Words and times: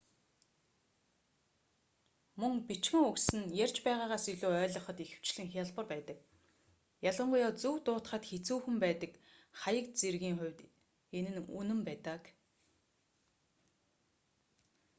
мөн 2.39 2.53
бичгэн 2.67 3.03
үгс 3.09 3.27
нь 3.37 3.51
ярьж 3.63 3.77
байгаагаас 3.85 4.25
илүү 4.33 4.51
ойлгоход 4.63 4.97
ихэвчлэн 5.05 5.47
хялбар 5.53 5.85
байдаг 5.93 6.17
ялангуяа 7.09 7.51
зөв 7.61 7.75
дуудахад 7.85 8.23
хэцүүхэн 8.27 8.75
байдаг 8.85 9.11
хаяг 9.61 9.87
зэргийн 9.99 10.37
хувьд 10.39 10.59
энэ 11.17 11.31
нь 11.35 11.41
үнэн 11.59 11.81
байдаг 11.87 12.21